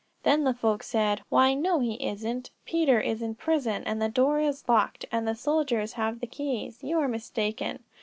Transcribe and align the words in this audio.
Then 0.23 0.45
the 0.45 0.55
folks 0.55 0.87
said: 0.87 1.21
'Why, 1.29 1.53
no, 1.53 1.79
he 1.79 1.93
isn't; 2.03 2.49
Peter 2.65 2.99
is 2.99 3.21
in 3.21 3.35
prison, 3.35 3.83
and 3.85 4.01
the 4.01 4.09
door 4.09 4.39
is 4.39 4.67
locked, 4.67 5.05
and 5.11 5.27
the 5.27 5.35
soldiers 5.35 5.93
have 5.93 6.21
the 6.21 6.25
keys. 6.25 6.79
You 6.83 6.97
are 7.01 7.07
mistaken.' 7.07 7.83